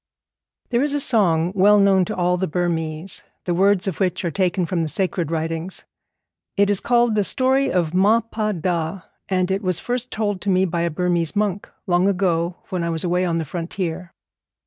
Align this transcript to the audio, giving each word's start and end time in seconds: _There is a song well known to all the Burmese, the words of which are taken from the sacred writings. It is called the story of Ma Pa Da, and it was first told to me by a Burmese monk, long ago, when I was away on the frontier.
_There 0.71 0.81
is 0.81 0.95
a 0.95 0.99
song 0.99 1.51
well 1.53 1.79
known 1.79 2.05
to 2.05 2.15
all 2.15 2.35
the 2.35 2.47
Burmese, 2.47 3.21
the 3.45 3.53
words 3.53 3.87
of 3.87 3.99
which 3.99 4.25
are 4.25 4.31
taken 4.31 4.65
from 4.65 4.81
the 4.81 4.87
sacred 4.87 5.29
writings. 5.29 5.83
It 6.57 6.71
is 6.71 6.79
called 6.79 7.13
the 7.13 7.23
story 7.23 7.71
of 7.71 7.93
Ma 7.93 8.21
Pa 8.21 8.51
Da, 8.53 9.01
and 9.29 9.51
it 9.51 9.61
was 9.61 9.79
first 9.79 10.09
told 10.09 10.41
to 10.41 10.49
me 10.49 10.65
by 10.65 10.81
a 10.81 10.89
Burmese 10.89 11.35
monk, 11.35 11.69
long 11.85 12.07
ago, 12.07 12.55
when 12.69 12.81
I 12.83 12.89
was 12.89 13.03
away 13.03 13.25
on 13.25 13.37
the 13.37 13.45
frontier. 13.45 14.11